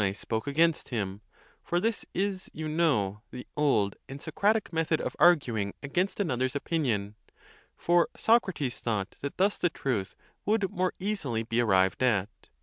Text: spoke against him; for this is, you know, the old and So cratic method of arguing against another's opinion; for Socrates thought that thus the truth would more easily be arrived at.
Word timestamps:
spoke 0.15 0.47
against 0.47 0.89
him; 0.89 1.21
for 1.63 1.79
this 1.79 2.07
is, 2.11 2.49
you 2.55 2.67
know, 2.67 3.21
the 3.29 3.45
old 3.55 3.95
and 4.09 4.19
So 4.19 4.31
cratic 4.31 4.73
method 4.73 4.99
of 4.99 5.15
arguing 5.19 5.75
against 5.83 6.19
another's 6.19 6.55
opinion; 6.55 7.13
for 7.77 8.09
Socrates 8.17 8.79
thought 8.79 9.15
that 9.21 9.37
thus 9.37 9.59
the 9.59 9.69
truth 9.69 10.15
would 10.43 10.71
more 10.71 10.95
easily 10.99 11.43
be 11.43 11.61
arrived 11.61 12.01
at. 12.01 12.29